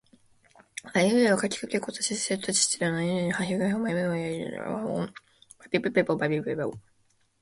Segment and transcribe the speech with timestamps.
[0.95, 5.13] あいうえおかきくけこさしすせそたちつてとなにぬねのはひふへほまみむめもやゆよらりるれろわおんぱ
[5.69, 6.73] ぴぷぺぽばびぶべぼ